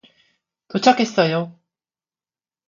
도착했어요. 0.69 1.53